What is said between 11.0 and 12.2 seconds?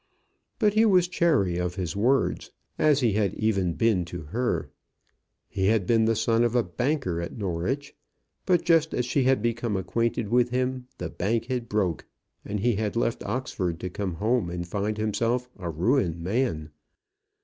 bank had broke,